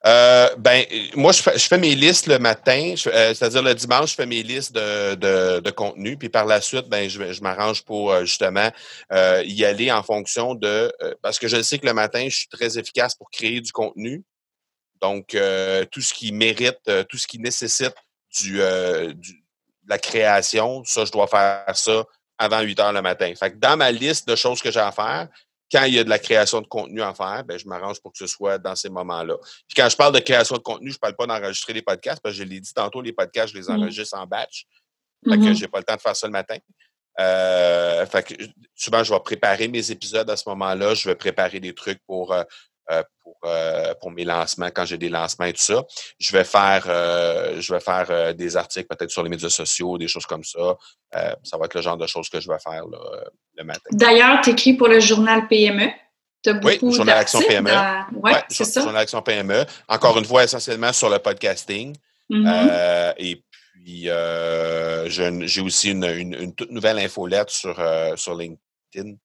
[0.06, 0.84] Euh, ben,
[1.16, 4.72] moi, je fais, mes listes le matin, euh, c'est-à-dire le dimanche, je fais mes listes
[4.72, 8.70] de, contenu, puis par la suite, ben, je, m'arrange pour justement
[9.10, 10.92] y aller en fonction de.
[11.20, 14.22] parce que je sais que le matin, je suis très efficace pour créer du contenu.
[15.02, 15.36] Donc,
[15.90, 17.94] tout ce qui mérite, tout ce qui nécessite
[18.38, 18.60] du,
[19.16, 19.45] du
[19.88, 22.04] la création, ça, je dois faire ça
[22.38, 23.32] avant 8 heures le matin.
[23.38, 25.28] Fait que dans ma liste de choses que j'ai à faire,
[25.72, 28.12] quand il y a de la création de contenu à faire, ben, je m'arrange pour
[28.12, 29.36] que ce soit dans ces moments-là.
[29.66, 32.20] Puis quand je parle de création de contenu, je ne parle pas d'enregistrer les podcasts,
[32.22, 33.76] parce que je l'ai dit tantôt, les podcasts, je les mmh.
[33.76, 34.66] enregistre en batch.
[35.28, 35.54] Fait que mm-hmm.
[35.54, 36.56] j'ai pas le temps de faire ça le matin.
[37.18, 38.44] Euh, fait que
[38.74, 40.94] souvent, je vais préparer mes épisodes à ce moment-là.
[40.94, 42.44] Je vais préparer des trucs pour euh, euh,
[43.22, 45.84] pour, euh, pour mes lancements, quand j'ai des lancements et tout ça.
[46.18, 50.08] Je vais faire, euh, je vais faire des articles peut-être sur les médias sociaux, des
[50.08, 50.76] choses comme ça.
[51.42, 52.84] ça va être le genre de choses que je vais faire
[53.56, 53.90] le matin.
[53.92, 55.88] D'ailleurs, tu écris pour le journal PME.
[56.62, 57.70] oui, Journal Action PME.
[58.22, 58.80] Oui, c'est ça.
[58.82, 59.64] Journal Action PME.
[59.88, 61.96] Encore une fois, essentiellement sur le podcasting.
[62.30, 63.14] Mm-hmm.
[63.18, 63.42] et
[63.74, 64.08] puis,
[65.08, 67.76] j'ai aussi une, une, toute nouvelle infolette sur,
[68.16, 69.16] sur LinkedIn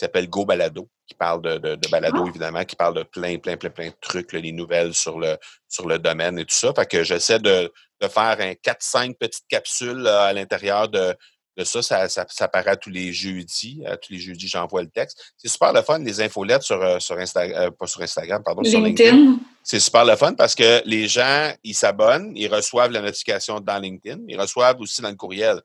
[0.00, 2.28] qui s'appelle Go Balado, qui parle de, de, balado, ah!
[2.28, 5.36] évidemment, qui parle de plein, plein, plein, plein de trucs, les nouvelles sur le,
[5.68, 6.72] sur le domaine et tout ça.
[6.74, 11.14] Fait que j'essaie de, de, faire un 4-5 petites capsules à l'intérieur de,
[11.58, 13.82] de ça, ça, ça, paraît tous les jeudis.
[14.00, 15.34] tous les jeudis, j'envoie le texte.
[15.36, 18.64] C'est super le fun, les infolettes sur, euh, sur Instagram, euh, pas sur Instagram, pardon,
[18.64, 19.36] sur LinkedIn.
[19.62, 23.78] C'est super le fun parce que les gens, ils s'abonnent, ils reçoivent la notification dans
[23.78, 25.60] LinkedIn, ils reçoivent aussi dans le courriel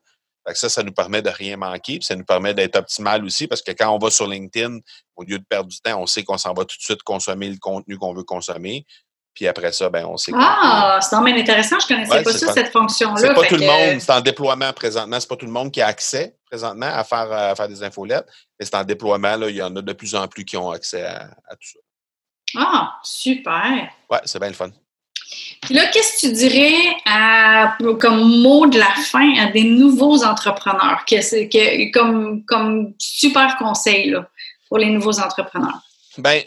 [0.54, 3.62] ça, ça nous permet de rien manquer, puis ça nous permet d'être optimal aussi, parce
[3.62, 4.78] que quand on va sur LinkedIn,
[5.16, 7.48] au lieu de perdre du temps, on sait qu'on s'en va tout de suite consommer
[7.48, 8.86] le contenu qu'on veut consommer.
[9.34, 10.32] Puis après ça, ben, on sait.
[10.34, 11.76] Ah, c'est même intéressant.
[11.78, 13.16] Je ne connaissais pas ça, cette fonction-là.
[13.20, 14.00] C'est pas tout le monde.
[14.00, 15.20] C'est en déploiement présentement.
[15.20, 18.26] C'est pas tout le monde qui a accès présentement à faire, à faire des infolettes.
[18.58, 19.36] Mais c'est en déploiement.
[19.36, 21.68] Là, il y en a de plus en plus qui ont accès à, à tout
[21.70, 21.78] ça.
[22.56, 23.90] Ah, super.
[24.10, 24.70] Ouais, c'est bien le fun.
[25.66, 26.74] Puis là, qu'est-ce que tu dirais
[28.00, 34.16] comme mot de la fin à des nouveaux entrepreneurs, que, comme, comme super conseil
[34.68, 35.82] pour les nouveaux entrepreneurs?
[36.18, 36.40] Bien,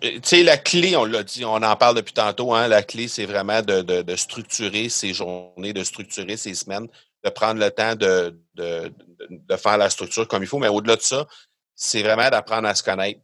[0.00, 3.08] tu sais, la clé, on l'a dit, on en parle depuis tantôt, hein, la clé,
[3.08, 6.86] c'est vraiment de, structurer ses journées, de structurer ses semaines,
[7.24, 10.58] de prendre le temps de, de faire la structure comme il faut.
[10.58, 11.26] Mais au-delà de ça,
[11.74, 13.20] c'est vraiment d'apprendre à se connaître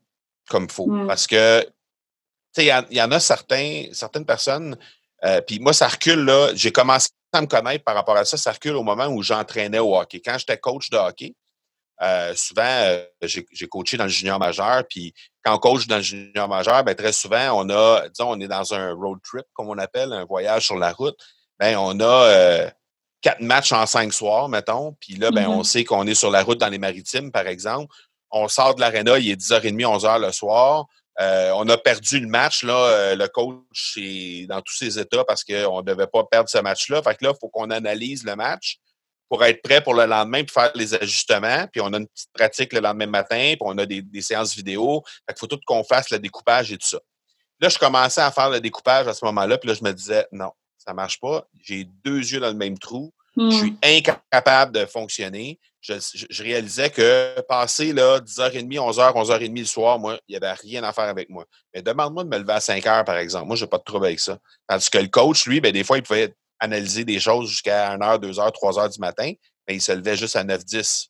[0.48, 0.86] comme il faut.
[0.86, 1.06] Mm.
[1.06, 1.62] Parce que,
[2.54, 4.76] tu sais, il y, en a certains, certaines personnes
[5.24, 6.50] Euh, puis moi, ça recule, là.
[6.54, 8.36] J'ai commencé à me connaître par rapport à ça.
[8.36, 10.20] Ça recule au moment où j'entraînais au hockey.
[10.20, 11.34] Quand j'étais coach de hockey,
[12.02, 16.02] euh, souvent, euh, j'ai coaché dans le junior majeur, puis quand on coach dans le
[16.02, 19.68] junior majeur, ben, très souvent, on a, disons, on est dans un road trip, comme
[19.68, 21.16] on appelle, un voyage sur la route.
[21.60, 22.72] Ben, on a
[23.22, 24.96] quatre matchs en cinq soirs, mettons.
[25.00, 25.64] Puis là, ben, on mm-hmm.
[25.64, 27.94] sait qu'on est sur la route dans les maritimes, par exemple.
[28.30, 30.86] On sort de l'aréna, il est 10h30, 11h le soir.
[31.20, 32.62] Euh, on a perdu le match.
[32.64, 36.48] Là, euh, le coach est dans tous ses états parce qu'on ne devait pas perdre
[36.48, 37.02] ce match-là.
[37.02, 38.78] Fait que là, il faut qu'on analyse le match
[39.28, 41.66] pour être prêt pour le lendemain pour faire les ajustements.
[41.72, 45.02] Puis on a une petite pratique le lendemain matin, puis on a des, séances vidéo.
[45.26, 46.98] Fait qu'il faut tout qu'on fasse le découpage et tout ça.
[47.60, 50.26] Là, je commençais à faire le découpage à ce moment-là, puis là, je me disais,
[50.32, 51.46] non, ça ne marche pas.
[51.62, 53.12] J'ai deux yeux dans le même trou.
[53.36, 53.78] Je suis hmm.
[53.82, 55.58] incapable de fonctionner.
[55.80, 60.84] Je, réalisais que passer là, 10h30, 11h, 11h30 le soir, moi, il n'y avait rien
[60.84, 61.44] à faire avec moi.
[61.74, 63.46] Mais demande-moi de me lever à 5 h par exemple.
[63.46, 64.38] Moi, je n'ai pas de trouble avec ça.
[64.68, 68.20] Tandis que le coach, lui, ben, des fois, il pouvait analyser des choses jusqu'à 1h,
[68.20, 69.32] 2h, 3h du matin,
[69.66, 71.08] mais il se levait juste à 9-10.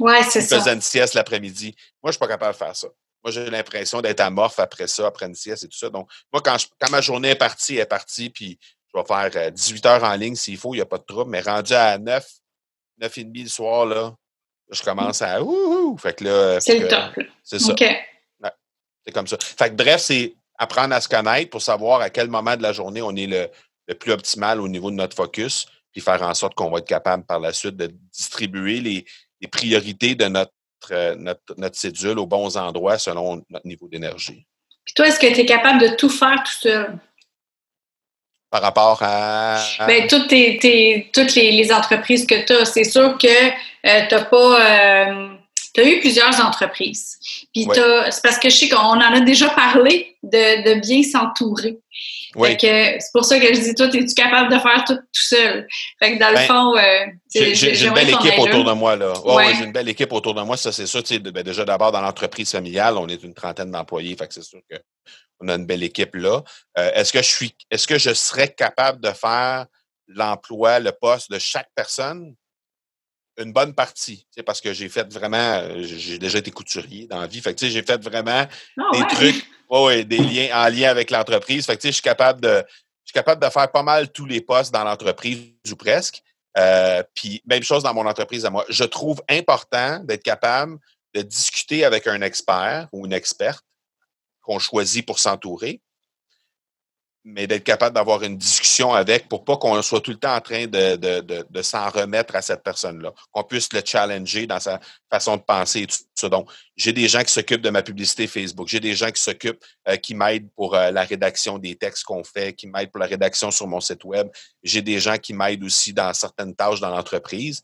[0.00, 0.56] Ouais, c'est ça.
[0.56, 1.74] Il faisait une sieste l'après-midi.
[2.02, 2.88] Moi, je ne suis pas capable de faire ça.
[3.22, 5.88] Moi, j'ai l'impression d'être amorphe après ça, après une sieste et tout ça.
[5.88, 8.58] Donc, moi, quand, quand ma journée est partie, elle est partie, puis
[8.92, 11.04] je vais faire 18 euh, heures en ligne s'il faut, il n'y a pas de
[11.04, 11.30] trouble.
[11.30, 12.26] Mais rendu à 9,
[13.00, 14.14] 9 et demi le soir, là,
[14.70, 16.60] je commence à ouh, Fait que là.
[16.60, 17.24] C'est le top.
[17.42, 17.74] C'est ça.
[17.76, 19.36] c'est comme ça.
[19.40, 22.72] Fait que bref, c'est apprendre à se connaître pour savoir à quel moment de la
[22.72, 26.54] journée on est le, plus optimal au niveau de notre focus, puis faire en sorte
[26.54, 29.04] qu'on va être capable par la suite de distribuer les,
[29.48, 30.52] priorités de notre,
[30.92, 34.46] euh, notre, notre, cédule aux bons endroits selon notre niveau d'énergie.
[34.84, 36.98] Puis toi, est-ce que tu es capable de tout faire tout seul?
[38.50, 39.58] Par rapport à.
[39.86, 44.24] Bien, toutes, tes, toutes les, entreprises que tu as, c'est sûr que euh, tu as
[44.24, 45.06] pas.
[45.06, 45.28] Euh,
[45.72, 47.18] tu as eu plusieurs entreprises.
[47.54, 51.78] Puis c'est parce que je sais qu'on en a déjà parlé de, de bien s'entourer.
[52.36, 52.56] Oui.
[52.60, 55.66] c'est pour ça que je dis, toi, es-tu capable de faire tout tout seul?
[55.98, 59.12] Fait que dans le ben, fond, euh, j'ai une belle équipe autour de moi, là.
[59.24, 59.54] ouais.
[59.56, 61.02] j'ai une belle équipe autour de moi, ça, c'est sûr.
[61.20, 64.16] Ben, déjà, d'abord, dans l'entreprise familiale, on est une trentaine d'employés.
[64.16, 64.76] Fait que c'est sûr que
[65.40, 66.42] on a une belle équipe là.
[66.78, 69.66] Euh, est-ce que je suis, est-ce que je serais capable de faire
[70.08, 72.34] l'emploi, le poste de chaque personne?
[73.38, 77.26] Une bonne partie, parce que j'ai fait vraiment, euh, j'ai déjà été couturier dans la
[77.26, 77.40] vie.
[77.40, 78.46] Fait que, j'ai fait vraiment
[78.78, 79.46] ah des trucs,
[80.08, 81.64] des liens en lien avec l'entreprise.
[81.64, 84.42] Fait que, je suis capable de, je suis capable de faire pas mal tous les
[84.42, 86.22] postes dans l'entreprise ou presque.
[86.58, 88.64] Euh, puis même chose dans mon entreprise à moi.
[88.68, 90.78] Je trouve important d'être capable
[91.14, 93.64] de discuter avec un expert ou une experte
[94.42, 95.80] qu'on choisit pour s'entourer,
[97.24, 100.40] mais d'être capable d'avoir une discussion avec pour pas qu'on soit tout le temps en
[100.40, 105.42] train de, s'en remettre à cette personne-là, qu'on puisse le challenger dans sa façon de
[105.42, 106.28] penser tout ça.
[106.28, 109.62] Donc, j'ai des gens qui s'occupent de ma publicité Facebook, j'ai des gens qui s'occupent,
[109.88, 113.06] euh, qui m'aident pour euh, la rédaction des textes qu'on fait, qui m'aident pour la
[113.06, 114.28] rédaction sur mon site web,
[114.62, 117.62] j'ai des gens qui m'aident aussi dans certaines tâches dans l'entreprise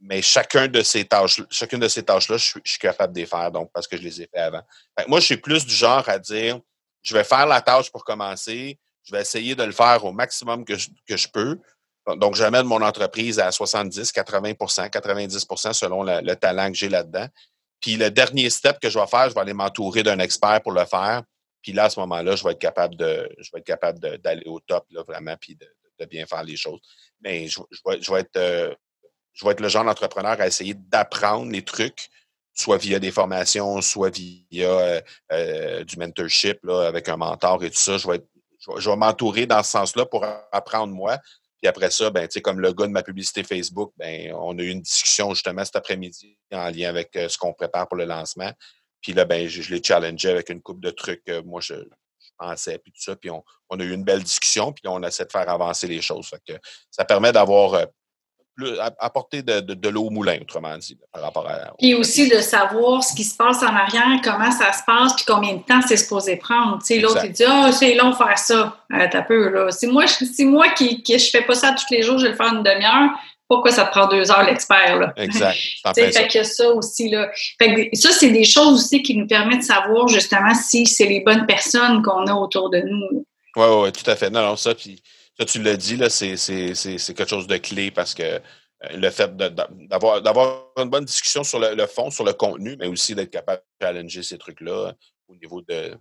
[0.00, 3.50] mais chacun de ces tâches, chacune de ces tâches-là, je, suis capable de les faire,
[3.50, 4.62] donc, parce que je les ai fait avant.
[5.06, 6.58] moi, je suis plus du genre à dire,
[7.02, 10.64] je vais faire la tâche pour commencer, je vais essayer de le faire au maximum
[10.64, 11.58] que je, peux.
[12.16, 17.26] Donc, mon entreprise à 70, 80% 90% selon le, talent que j'ai là-dedans.
[17.80, 20.72] Puis le dernier step que je vais faire, je vais aller m'entourer d'un expert pour
[20.72, 21.22] le faire.
[21.62, 24.44] Puis là, à ce moment-là, je vais être capable de, je vais être capable d'aller
[24.46, 25.66] au top, là, vraiment, puis de,
[26.06, 26.80] bien faire les choses.
[27.20, 28.74] Mais je, je vais, être euh,
[29.40, 32.10] je vais être le genre d'entrepreneur à essayer d'apprendre les trucs,
[32.52, 35.00] soit via des formations, soit via euh,
[35.32, 37.96] euh, du mentorship là, avec un mentor et tout ça.
[37.96, 38.20] Je vais,
[38.76, 41.16] je m'entourer dans ce sens-là pour apprendre moi.
[41.58, 44.68] Puis après ça, ben, comme le gars de ma publicité Facebook, ben, on a eu
[44.68, 48.52] une discussion justement cet après-midi en lien avec euh, ce qu'on prépare pour le lancement.
[49.00, 51.74] Puis là, ben, je, l'ai challengé avec une coupe de trucs moi, je,
[52.36, 53.16] pensais, puis tout ça.
[53.16, 53.42] Puis on,
[53.80, 56.30] a eu une belle discussion, puis on essaie de faire avancer les choses.
[56.90, 57.86] ça permet d'avoir
[58.98, 61.72] apporter de, de, l'eau au moulin, autrement dit, par rapport à.
[61.78, 65.24] Puis aussi de savoir ce qui se passe en arrière, comment ça se passe, puis
[65.26, 66.78] combien de temps c'est supposé prendre.
[66.78, 68.76] Tu sais, l'autre, il dit Ah, c'est long faire ça.
[68.92, 69.70] Euh, T'as peu, là.
[69.70, 72.30] Si moi, si moi qui, qui je fais pas ça tous les jours, je vais
[72.30, 73.10] le faire une demi-heure,
[73.50, 75.12] pourquoi ça te prend deux heures l'expert, là?
[75.16, 75.58] Exact.
[75.94, 77.28] fait qu'il y a ça aussi, là.
[77.58, 81.06] Fait que ça, c'est des choses aussi qui nous permettent de savoir, justement, si c'est
[81.06, 83.26] les bonnes personnes qu'on a autour de nous.
[83.56, 84.30] Oui, oui, ouais, tout à fait.
[84.30, 85.02] Non, non, ça, puis
[85.44, 88.40] tu l'as dit, c'est quelque chose de clé parce que
[88.84, 93.14] euh, le fait d'avoir une bonne discussion sur le, fond, sur le contenu, mais aussi
[93.14, 94.92] d'être capable de challenger ces trucs-là euh,
[95.28, 95.94] au niveau de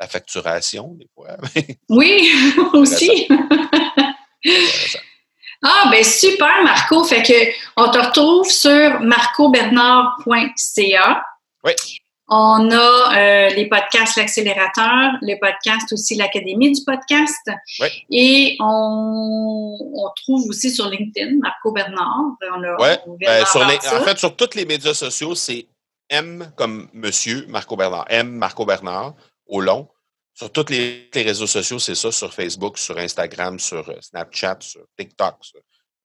[0.00, 1.36] la facturation, des fois.
[1.90, 2.30] oui,
[2.72, 3.28] aussi.
[5.62, 7.04] ah, ben super, Marco.
[7.04, 11.22] Fait que on te retrouve sur marcobernard.ca.
[11.64, 11.72] Oui.
[12.34, 17.50] On a euh, les podcasts L'accélérateur, le podcast aussi l'Académie du podcast.
[17.80, 17.88] Oui.
[18.10, 22.20] Et on, on trouve aussi sur LinkedIn Marco Bernard.
[22.54, 22.98] On a, Ouais.
[23.06, 25.66] on vient Ben, sur les- en fait, sur tous les médias sociaux, c'est
[26.08, 28.06] M comme Monsieur Marco Bernard.
[28.08, 29.12] M Marco Bernard
[29.46, 29.88] au long.
[30.34, 32.10] Sur tous les, les réseaux sociaux, c'est ça.
[32.10, 35.60] Sur Facebook, sur Instagram, sur euh, Snapchat, sur TikTok, sur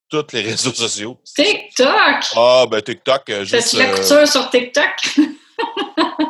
[0.09, 1.17] tous les réseaux sociaux.
[1.23, 2.25] TikTok!
[2.35, 3.69] Ah, ben TikTok, euh, juste.
[3.71, 4.91] Fais-tu la euh, couture sur TikTok?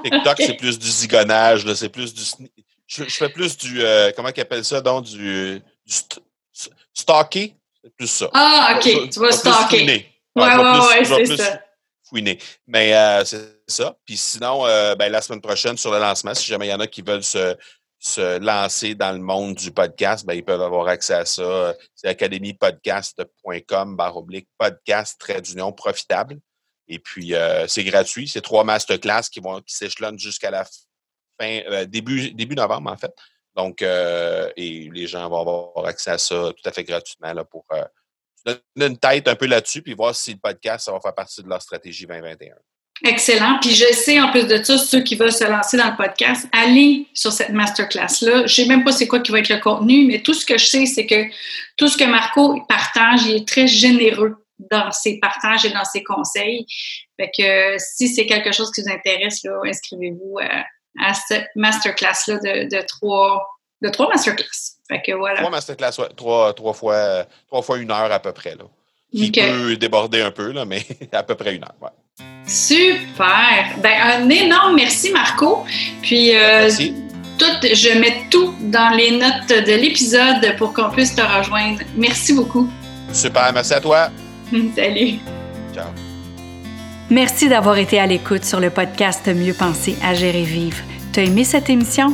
[0.10, 0.44] TikTok, Ok.
[0.46, 2.22] c'est plus du zigonnage, c'est plus du.
[2.88, 3.82] Je, je fais plus du.
[3.84, 5.06] euh, comment ils appellent ça, donc?
[5.06, 5.60] Du.
[5.86, 6.20] du st-?
[7.84, 8.30] C'est plus ça.
[8.34, 11.62] Ah, OK, Je- tu vas plus- ouais, je vais c'est ça.
[12.08, 12.40] fouiner.
[12.68, 13.96] Mais euh, c'est ça.
[14.06, 16.80] Puis sinon, euh, ben, la semaine prochaine, sur le lancement, si jamais il y en
[16.80, 17.56] a qui veulent se,
[18.00, 21.74] se lancer dans le monde du podcast, ben, ils peuvent avoir accès à ça.
[21.96, 26.38] C'est academypodcast.com, barre oblique, podcast, trait d'union, profitable.
[26.88, 28.28] Et puis, euh, c'est gratuit.
[28.28, 32.98] C'est trois masterclass qui vont qui s'échelonnent jusqu'à la fin, euh, début, début novembre, en
[32.98, 33.14] fait.
[33.56, 37.44] Donc, euh, et les gens vont avoir accès à ça tout à fait gratuitement là,
[37.44, 37.66] pour
[38.46, 41.42] donner une tête un peu là-dessus, puis voir si le podcast, ça va faire partie
[41.42, 42.54] de leur stratégie 2021.
[43.04, 43.60] Excellent.
[43.62, 46.48] Puis je sais, en plus de ça, ceux qui veulent se lancer dans le podcast,
[46.52, 48.48] allez sur cette masterclass-là.
[48.48, 50.58] Je sais même pas c'est quoi qui va être le contenu, mais tout ce que
[50.58, 51.26] je sais, c'est que
[51.76, 56.04] tout ce que Marco partage, il est très généreux dans ses partages et dans ses
[56.04, 56.66] conseils.
[57.20, 60.66] Fait que euh, si c'est quelque chose qui vous intéresse, inscrivez-vous à,
[61.00, 63.46] à cette masterclass-là de, de trois
[63.82, 64.78] de trois masterclass.
[64.88, 65.40] Fait que voilà.
[65.40, 68.56] Trois masterclass, ouais, trois, trois, fois, trois fois une heure à peu près.
[68.56, 68.66] Là.
[69.12, 71.76] Qui peut déborder un peu, là, mais à peu près une heure.
[71.82, 71.90] Ouais.
[72.46, 73.76] Super!
[73.82, 75.66] Ben, un énorme merci, Marco.
[76.02, 76.94] Puis, euh, Merci.
[77.38, 81.82] tout, je mets tout dans les notes de l'épisode pour qu'on puisse te rejoindre.
[81.96, 82.70] Merci beaucoup.
[83.14, 84.10] Super, merci à toi.
[84.76, 85.20] Salut!
[85.74, 85.88] Ciao.
[87.10, 90.78] Merci d'avoir été à l'écoute sur le podcast Mieux penser, agir et vivre.
[91.14, 92.14] T'as aimé cette émission?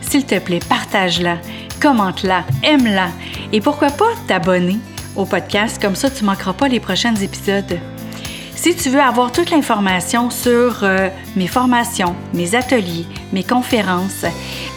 [0.00, 1.38] S'il te plaît, partage-la,
[1.80, 3.08] commente-la, aime-la
[3.52, 4.78] et pourquoi pas t'abonner
[5.16, 7.78] au podcast, comme ça tu ne manqueras pas les prochains épisodes.
[8.54, 14.24] Si tu veux avoir toute l'information sur euh, mes formations, mes ateliers, mes conférences,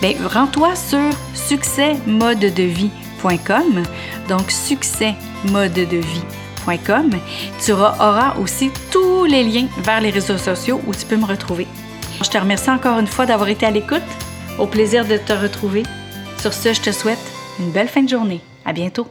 [0.02, 3.84] ben, rends-toi sur succèsmodedevie.com.
[4.28, 4.52] Donc,
[7.64, 11.68] Tu auras aussi tous les liens vers les réseaux sociaux où tu peux me retrouver.
[12.24, 14.02] Je te remercie encore une fois d'avoir été à l'écoute.
[14.60, 15.84] Au plaisir de te retrouver.
[16.40, 17.20] Sur ce, je te souhaite
[17.60, 18.42] une belle fin de journée.
[18.66, 19.08] À bientôt.